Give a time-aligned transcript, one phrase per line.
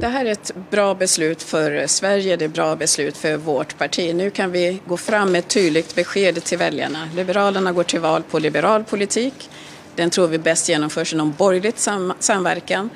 [0.00, 3.78] Det här är ett bra beslut för Sverige, det är ett bra beslut för vårt
[3.78, 4.14] parti.
[4.14, 7.08] Nu kan vi gå fram med ett tydligt besked till väljarna.
[7.14, 9.50] Liberalerna går till val på liberal politik.
[9.96, 12.90] Den tror vi bäst genomförs genom borgerligt sam samverkan.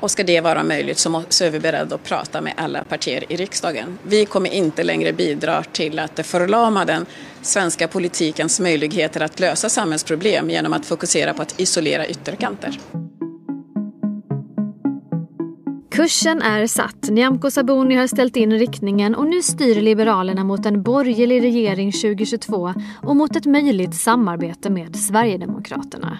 [0.00, 3.24] Och ska det vara möjligt så, så är vi beredda att prata med alla partier
[3.28, 3.98] i riksdagen.
[4.02, 7.06] Vi kommer inte längre bidra till att förlama den
[7.42, 12.78] svenska politikens möjligheter att lösa samhällsproblem genom att fokusera på att isolera ytterkanter.
[15.98, 17.10] Kursen är satt.
[17.10, 22.74] Nyamko Sabuni har ställt in riktningen och nu styr Liberalerna mot en borgerlig regering 2022
[23.02, 26.18] och mot ett möjligt samarbete med Sverigedemokraterna.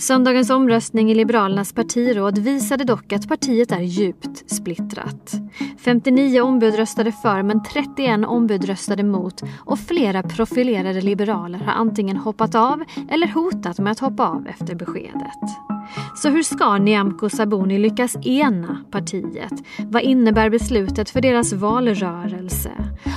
[0.00, 5.32] Söndagens omröstning i Liberalernas partiråd visade dock att partiet är djupt splittrat.
[5.78, 12.16] 59 ombud röstade för men 31 ombud röstade mot och flera profilerade liberaler har antingen
[12.16, 15.77] hoppat av eller hotat med att hoppa av efter beskedet.
[16.22, 19.52] Så hur ska Nyamko Sabuni lyckas ena partiet?
[19.78, 22.72] Vad innebär beslutet för deras valrörelse?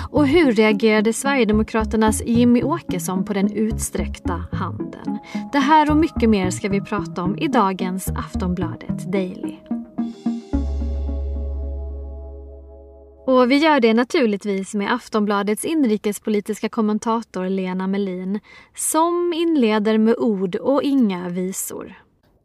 [0.09, 5.19] Och hur reagerade Sverigedemokraternas Jimmy Åkesson på den utsträckta handen?
[5.51, 9.55] Det här och mycket mer ska vi prata om i dagens Aftonbladet Daily.
[13.25, 18.39] Och vi gör det naturligtvis med Aftonbladets inrikespolitiska kommentator Lena Melin
[18.75, 21.95] som inleder med ord och inga visor.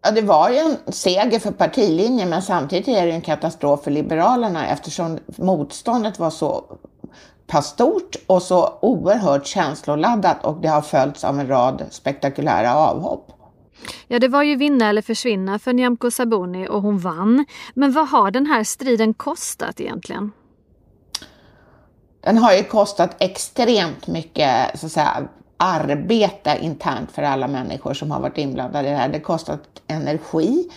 [0.07, 3.91] Ja, det var ju en seger för partilinjen men samtidigt är det en katastrof för
[3.91, 6.65] Liberalerna eftersom motståndet var så
[7.47, 13.33] pass stort och så oerhört känsloladdat och det har följts av en rad spektakulära avhopp.
[14.09, 17.45] Ja, det var ju vinna eller försvinna för Nyamko Sabuni och hon vann.
[17.75, 20.33] Men vad har den här striden kostat egentligen?
[22.21, 28.11] Den har ju kostat extremt mycket så att säga, arbete internt för alla människor som
[28.11, 29.09] har varit inblandade i det här.
[29.09, 30.71] Det kostat energi.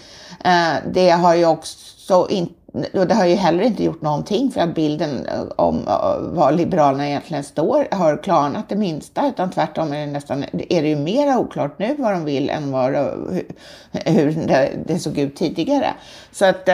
[0.43, 2.53] Eh, det har ju också inte
[2.93, 6.29] och det har ju heller inte gjort någonting för att bilden eh, om eh, var
[6.33, 10.89] vad Liberalerna egentligen står har klarnat det minsta, utan tvärtom är det nästan, är det
[10.89, 12.93] ju mera oklart nu vad de vill än vad,
[13.91, 14.47] hur
[14.87, 15.93] det, såg ut tidigare.
[16.31, 16.69] Så att,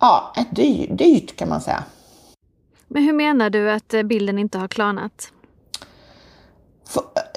[0.00, 1.84] ja, ett dyrt, dyrt kan man säga.
[2.88, 5.32] Men hur menar du att bilden inte har klarnat?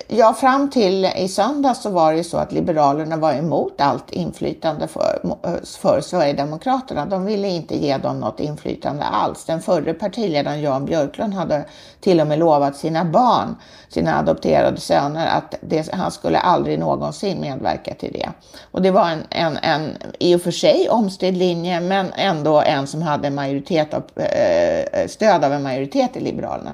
[0.08, 4.12] Ja, fram till i söndags så var det ju så att Liberalerna var emot allt
[4.12, 7.06] inflytande för, eh, för Sverigedemokraterna.
[7.06, 9.46] De ville inte ge dem något inflytande alls.
[9.46, 11.66] Den förre partiledaren Jan Björklund hade
[12.00, 13.56] till och med lovat sina barn,
[13.90, 18.30] sina adopterade söner, att det, han skulle aldrig någonsin medverka till det.
[18.72, 22.88] Och det var en, en, en i och för sig omstridd linje, men ändå en
[22.88, 26.74] som hade majoritet av, eh, eh, stöd av en majoritet i Liberalerna.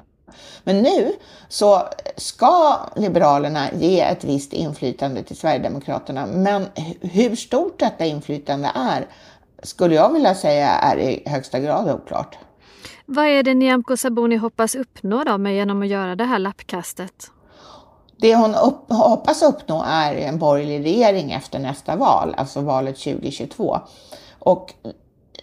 [0.64, 1.12] Men nu
[1.48, 6.26] så ska Liberalerna ge ett visst inflytande till Sverigedemokraterna.
[6.26, 6.66] Men
[7.00, 9.06] hur stort detta inflytande är
[9.62, 12.38] skulle jag vilja säga är i högsta grad oklart.
[13.06, 17.30] Vad är det Nyamko Sabuni hoppas uppnå då med genom att göra det här lappkastet?
[18.16, 23.78] Det hon upp, hoppas uppnå är en borgerlig regering efter nästa val, alltså valet 2022.
[24.38, 24.74] Och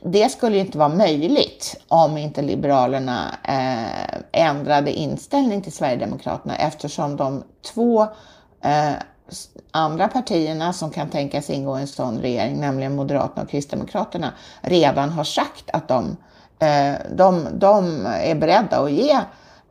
[0.04, 7.44] det skulle inte vara möjligt om inte Liberalerna eh, ändrade inställning till Sverigedemokraterna eftersom de
[7.74, 8.02] två
[8.62, 8.94] eh,
[9.72, 15.10] andra partierna som kan tänkas ingå i en sån regering, nämligen Moderaterna och Kristdemokraterna, redan
[15.10, 16.18] har sagt att de,
[16.60, 19.20] eh, de, de är beredda att ge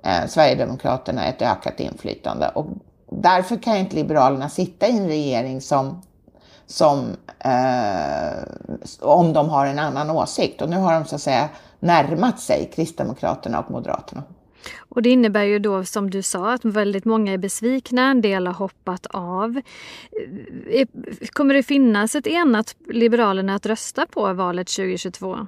[0.02, 2.48] eh, Sverigedemokraterna ett ökat inflytande.
[2.48, 2.66] Och
[3.10, 6.02] därför kan inte Liberalerna sitta i en regering som
[6.68, 8.42] som, eh,
[9.00, 10.62] om de har en annan åsikt.
[10.62, 11.48] Och nu har de så att säga
[11.80, 14.22] närmat sig Kristdemokraterna och Moderaterna.
[14.78, 18.46] Och det innebär ju då som du sa att väldigt många är besvikna, en del
[18.46, 19.60] har hoppat av.
[20.70, 20.86] Eh, eh,
[21.32, 25.46] kommer det finnas ett enat Liberalerna att rösta på valet 2022?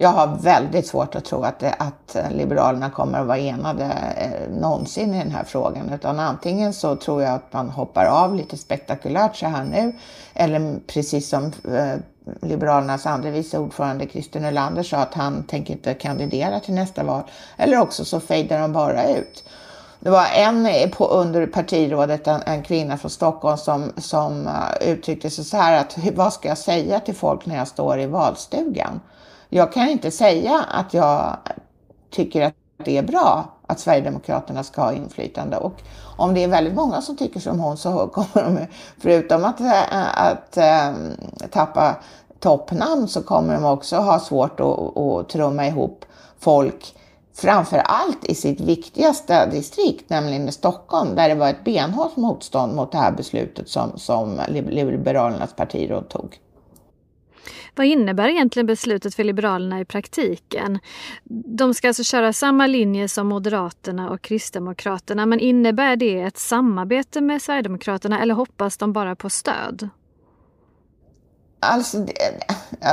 [0.00, 3.84] Jag har väldigt svårt att tro att, det, att Liberalerna kommer att vara enade
[4.16, 5.92] eh, någonsin i den här frågan.
[5.94, 9.92] Utan antingen så tror jag att man hoppar av lite spektakulärt så här nu.
[10.34, 11.94] Eller precis som eh,
[12.40, 17.22] Liberalernas andre vice ordförande Christer Nylander sa att han tänker inte kandidera till nästa val.
[17.56, 19.44] Eller också så fejdar de bara ut.
[20.00, 24.88] Det var en eh, på, under partirådet, en, en, kvinna från Stockholm som, som uh,
[24.88, 28.06] uttryckte sig så här att vad ska jag säga till folk när jag står i
[28.06, 29.00] valstugan?
[29.48, 31.36] Jag kan inte säga att jag
[32.10, 32.54] tycker att
[32.84, 35.56] det är bra att Sverigedemokraterna ska ha inflytande.
[35.56, 35.82] Och
[36.16, 38.66] om det är väldigt många som tycker som hon så kommer de,
[38.98, 41.96] förutom att, eh, att, att tappa
[42.40, 46.04] toppnamn, så kommer de också ha svårt att, att trumma ihop
[46.38, 46.94] folk
[47.34, 52.74] framför allt i sitt viktigaste distrikt, nämligen i Stockholm, där det var ett benhårt motstånd
[52.74, 56.38] mot det här beslutet som, som Liberalernas partiråd tog.
[57.74, 60.78] Vad innebär egentligen beslutet för Liberalerna i praktiken?
[61.58, 67.20] De ska alltså köra samma linje som Moderaterna och Kristdemokraterna men innebär det ett samarbete
[67.20, 69.88] med Sverigedemokraterna eller hoppas de bara på stöd?
[71.60, 72.14] Alltså, det,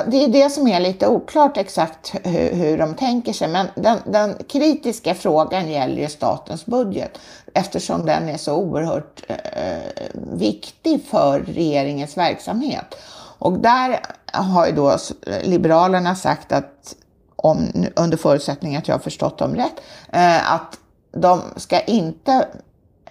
[0.07, 3.98] det är det som är lite oklart exakt hur, hur de tänker sig, men den,
[4.06, 7.19] den, kritiska frågan gäller ju statens budget
[7.54, 12.96] eftersom den är så oerhört eh, viktig för regeringens verksamhet.
[13.40, 14.00] Och där
[14.34, 14.98] har ju då
[15.44, 16.96] Liberalerna sagt att,
[17.36, 20.78] om, under förutsättning att jag har förstått dem rätt, eh, att
[21.12, 22.48] de ska inte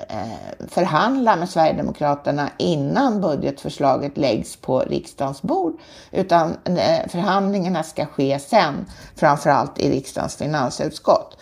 [0.09, 5.81] Eh, förhandla med Sverigedemokraterna innan budgetförslaget läggs på riksdagens bord,
[6.11, 8.87] utan eh, förhandlingarna ska ske sen,
[9.17, 11.39] framförallt i riksdagens finansutskott.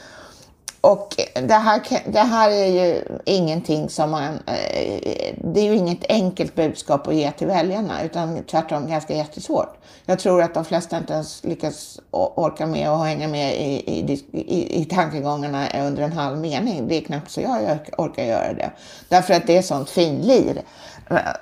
[0.82, 1.82] Och det här,
[2.12, 4.25] det här är ju ingenting som man...
[4.46, 9.76] Eh, det är ju inget enkelt budskap att ge till väljarna, utan tvärtom ganska jättesvårt.
[10.06, 14.25] Jag tror att de flesta inte ens lyckas orka med och hänga med i, i,
[14.32, 16.88] i, i tankegångarna under en halv mening.
[16.88, 18.70] Det är knappt så jag orkar göra det.
[19.08, 20.62] Därför att det är sånt finlir.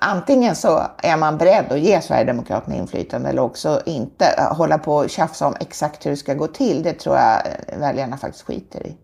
[0.00, 4.48] Antingen så är man beredd att ge Sverigedemokraterna inflytande eller också inte.
[4.56, 7.42] Hålla på och tjafsa om exakt hur det ska gå till, det tror jag
[7.78, 8.96] väljarna faktiskt skiter i.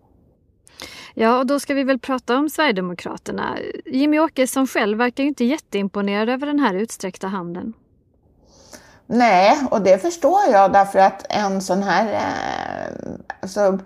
[1.19, 3.57] Ja, och då ska vi väl prata om Sverigedemokraterna.
[3.85, 7.73] Jimmy Åkesson själv verkar ju inte jätteimponerad över den här utsträckta handen.
[9.05, 12.13] Nej, och det förstår jag därför att en sån här...
[12.13, 13.09] Eh,
[13.41, 13.79] alltså,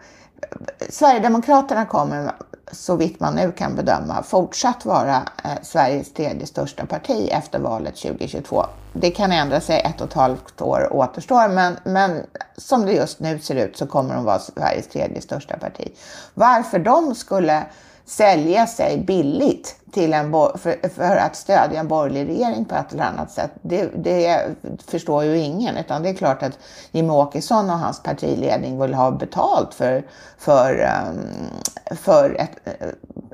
[0.90, 2.32] Sverigedemokraterna kommer,
[2.72, 7.96] så vitt man nu kan bedöma, fortsatt vara eh, Sveriges tredje största parti efter valet
[7.96, 8.66] 2022.
[8.94, 12.26] Det kan ändra sig, ett och ett halvt år återstår, men, men
[12.58, 15.92] som det just nu ser ut så kommer de vara Sveriges tredje största parti.
[16.34, 17.64] Varför de skulle
[18.06, 23.04] sälja sig billigt till en för, för, att stödja en borgerlig regering på ett eller
[23.04, 24.56] annat sätt, det, det,
[24.88, 25.78] förstår ju ingen.
[25.78, 26.60] Utan det är klart att
[26.92, 30.04] Jimmie Åkesson och hans partiledning vill ha betalt för,
[30.38, 32.52] för, um, för ett,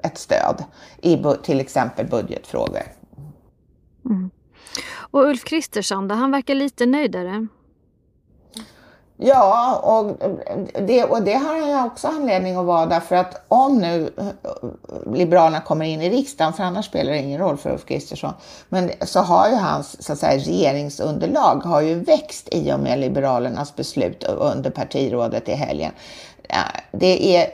[0.03, 0.63] ett stöd
[1.01, 2.83] i till exempel budgetfrågor.
[4.05, 4.29] Mm.
[5.11, 7.47] Och Ulf Kristersson, han verkar lite nöjdare.
[9.19, 10.17] Ja, och
[10.87, 15.61] det, och det har jag också anledning att vara därför att om nu eh, Liberalerna
[15.61, 18.33] kommer in i riksdagen, för annars spelar det ingen roll för Ulf Kristersson,
[18.69, 22.99] men så har ju hans så att säga, regeringsunderlag har ju växt i och med
[22.99, 25.91] Liberalernas beslut under partirådet i helgen.
[26.91, 27.47] Det är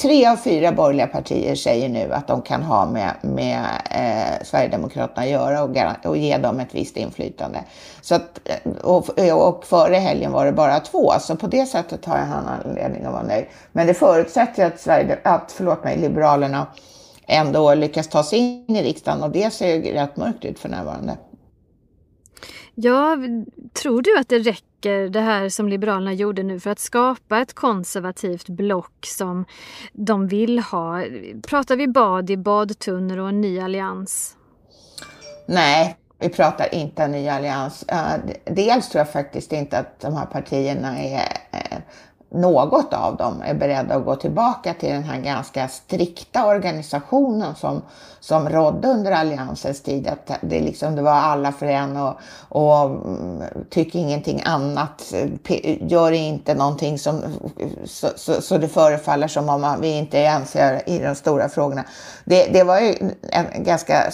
[0.00, 5.22] Tre av fyra borgerliga partier säger nu att de kan ha med, med eh, Sverigedemokraterna
[5.22, 7.64] att göra och, och, ge dem ett visst inflytande.
[8.00, 9.18] Så att, eh, och,
[9.48, 12.26] och före helgen var det bara två, så på det sättet har jag
[12.66, 13.46] anledning att vara nöjd.
[13.72, 16.66] Men det förutsätter att, Sverige, att förlåt mig, Liberalerna
[17.26, 20.68] ändå lyckas ta sig in i riksdagen och det ser ju rätt mörkt ut för
[20.68, 21.16] närvarande.
[22.74, 23.16] Ja,
[23.82, 27.54] tror du att det räcker det här som Liberalerna gjorde nu för att skapa ett
[27.54, 29.44] konservativt block som
[29.92, 31.04] de vill ha?
[31.48, 34.36] Pratar vi bad i badtunnor och en ny allians?
[35.46, 37.82] Nej, vi pratar inte en ny allians.
[37.82, 38.14] Eh,
[38.44, 41.67] dels tror jag faktiskt inte att de här partierna är eh,
[42.30, 47.82] något av dem är beredda att gå tillbaka till den här ganska strikta organisationen som,
[48.20, 50.06] som rådde under alliansens tid.
[50.06, 52.14] Att det, liksom, det var alla för en och,
[52.48, 55.14] och mm, tyck ingenting annat,
[55.80, 57.22] gör inte någonting som,
[57.84, 61.84] så, så, så det förefaller som om vi inte är ense i de stora frågorna.
[62.24, 64.10] Det, det var ju en ganska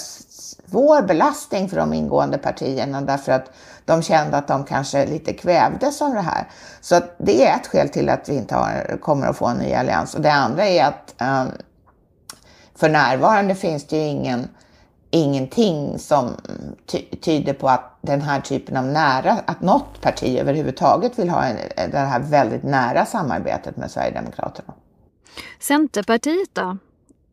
[0.66, 3.50] svår belastning för de ingående partierna därför att
[3.84, 6.48] de kände att de kanske lite kvävdes av det här.
[6.80, 9.74] Så det är ett skäl till att vi inte har, kommer att få en ny
[9.74, 10.14] allians.
[10.14, 11.52] Och det andra är att um,
[12.74, 14.48] för närvarande finns det ju ingen,
[15.10, 16.30] ingenting som
[16.86, 21.44] ty tyder på att den här typen av nära, att något parti överhuvudtaget vill ha
[21.44, 21.56] en,
[21.90, 24.74] det här väldigt nära samarbetet med Sverigedemokraterna.
[25.60, 26.78] Centerpartiet då?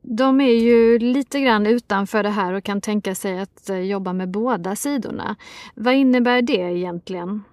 [0.01, 4.13] De är ju lite grann utanför det här och kan tänka sig att eh, jobba
[4.13, 5.35] med båda sidorna.
[5.75, 7.43] Vad innebär det egentligen?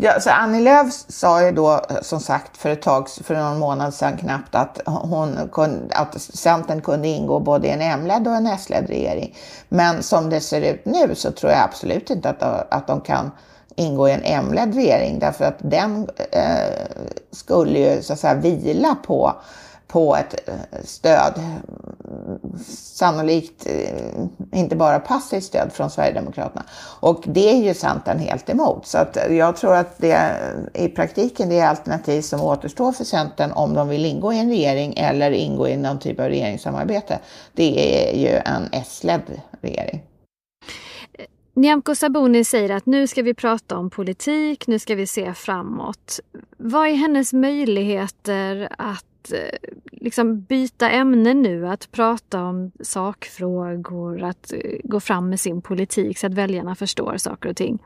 [0.00, 3.58] Ja, så Annie Lööf sa ju då eh, som sagt för ett tag, för någon
[3.58, 8.34] månad sedan knappt att, hon kunde, att Centern kunde ingå både i en M-ledd och
[8.34, 9.36] en S-ledd regering.
[9.68, 13.30] Men som det ser ut nu så tror jag absolut inte att, att de kan
[13.76, 16.96] ingå i en M-ledd regering därför att den eh,
[17.30, 19.32] skulle ju så att säga vila på
[19.88, 20.54] på ett eh,
[20.84, 21.32] stöd,
[22.66, 26.64] sannolikt eh, inte bara passivt stöd från Sverigedemokraterna.
[27.00, 28.86] Och det är ju Centern helt emot.
[28.86, 30.32] Så att jag tror att det
[30.74, 34.48] i praktiken det är alternativ som återstår för Centern om de vill ingå i en
[34.48, 37.18] regering eller ingå i någon typ av regeringssamarbete.
[37.52, 39.22] Det är ju en S-ledd
[39.60, 40.07] regering.
[41.58, 46.20] Nyamko Sabuni säger att nu ska vi prata om politik, nu ska vi se framåt.
[46.56, 54.52] Vad är hennes möjligheter att eh, liksom byta ämne nu, att prata om sakfrågor, att
[54.52, 57.78] eh, gå fram med sin politik så att väljarna förstår saker och ting?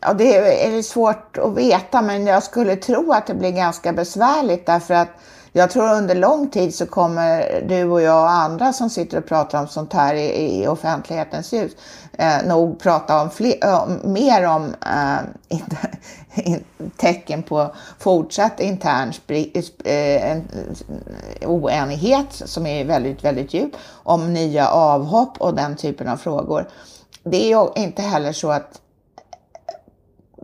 [0.00, 4.66] Ja, det är svårt att veta, men jag skulle tro att det blir ganska besvärligt
[4.66, 5.10] därför att
[5.56, 9.26] jag tror under lång tid så kommer du och jag och andra som sitter och
[9.26, 11.72] pratar om sånt här i, i offentlighetens ljus
[12.12, 15.58] eh, nog prata om fler, äh, mer om äh,
[16.96, 19.12] tecken på fortsatt intern
[19.84, 20.38] äh,
[21.46, 26.68] oenighet som är väldigt, väldigt djup, om nya avhopp och den typen av frågor.
[27.24, 28.80] Det är ju inte heller så att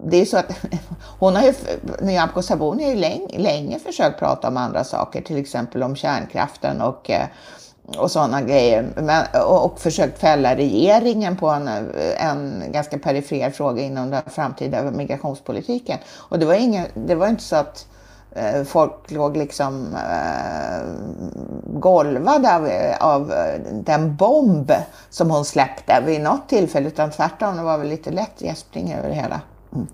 [0.04, 0.52] det är så att
[1.18, 1.54] hon har ju,
[2.00, 6.80] Nyamko Sabuni har ju länge, länge försökt prata om andra saker, till exempel om kärnkraften
[6.80, 7.26] och, eh,
[7.98, 8.88] och sådana grejer.
[8.96, 11.68] Men, och, och försökt fälla regeringen på en,
[12.16, 15.98] en ganska perifer fråga inom den framtida migrationspolitiken.
[16.16, 17.86] Och det var, ingen, det var inte så att
[18.32, 20.88] eh, folk låg liksom eh,
[21.78, 22.68] golvade av,
[23.00, 24.72] av eh, den bomb
[25.10, 29.08] som hon släppte vid något tillfälle, utan tvärtom, det var väl lite lätt gäspning över
[29.08, 29.40] det hela.
[29.72, 29.86] Mm.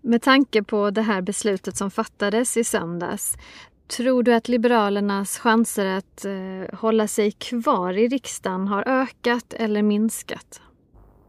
[0.00, 3.36] Med tanke på det här beslutet som fattades i söndags,
[3.96, 9.82] tror du att Liberalernas chanser att eh, hålla sig kvar i riksdagen har ökat eller
[9.82, 10.60] minskat?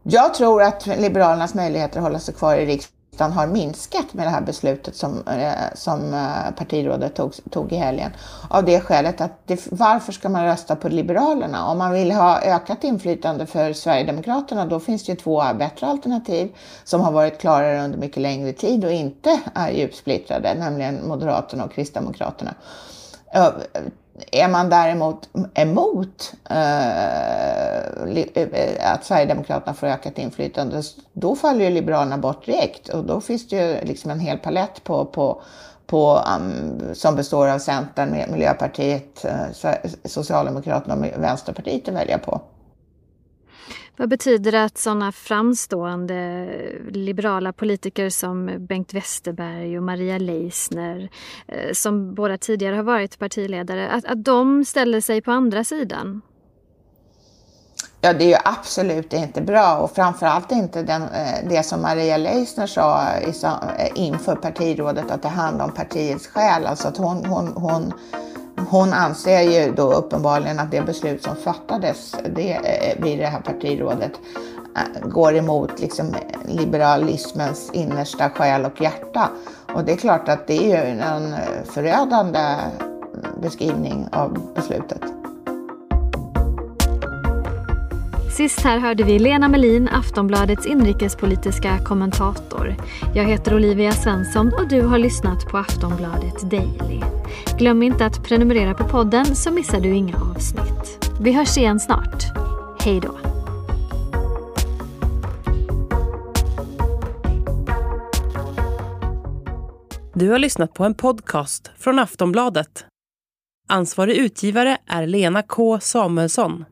[0.02, 4.26] Jag tror att Liberalernas möjligheter att hålla sig kvar i riksdagen utan har minskat med
[4.26, 8.10] det här beslutet som, eh, som eh, partirådet tog, tog i helgen.
[8.50, 11.66] Av det skälet att det, varför ska man rösta på Liberalerna?
[11.66, 16.56] Om man vill ha ökat inflytande för Sverigedemokraterna då finns det ju två bättre alternativ
[16.84, 21.72] som har varit klarare under mycket längre tid och inte är djupsplittrade, nämligen Moderaterna och
[21.72, 22.54] Kristdemokraterna.
[24.32, 30.82] Är man däremot emot eh, eh, eh, att Sverigedemokraterna får ökat inflytande,
[31.12, 34.84] då faller ju Liberalerna bort direkt och då finns det ju liksom en hel palett
[34.84, 35.42] på, på,
[35.86, 39.72] på, um, som består av Centern, Miljöpartiet, eh,
[40.04, 42.40] Socialdemokraterna och Vänsterpartiet att välja på.
[43.98, 46.48] Vad betyder det att sådana framstående
[46.88, 51.08] liberala politiker som Bengt Westerberg och Maria Leisner,
[51.48, 56.22] eh, som båda tidigare har varit partiledare, att, att de ställer sig på andra sidan?
[58.00, 62.16] Ja, det är ju absolut inte bra och framförallt inte den, eh, det som Maria
[62.16, 63.08] Leisner sa
[63.78, 66.66] eh, inför partirådet, att det handlar om partiets själ.
[66.66, 67.92] Alltså att hon, hon, hon
[68.56, 73.40] hon anser ju då uppenbarligen att det beslut som fattades det, eh, vid det här
[73.40, 74.12] partirådet
[74.76, 79.30] eh, går emot liksom liberalismens innersta själ och hjärta.
[79.74, 82.40] Och det är klart att det är ju en eh, förödande
[83.42, 85.15] beskrivning av beslutet.
[88.36, 92.76] Sist här hörde vi Lena Melin, Aftonbladets inrikespolitiska kommentator.
[93.14, 97.00] Jag heter Olivia Svensson och du har lyssnat på Aftonbladet Daily.
[97.58, 101.10] Glöm inte att prenumerera på podden så missar du inga avsnitt.
[101.20, 102.24] Vi hörs igen snart.
[102.80, 103.18] Hej då!
[110.14, 112.86] Du har lyssnat på en podcast från Aftonbladet.
[113.68, 116.64] Ansvarig utgivare är Lena K Samuelsson.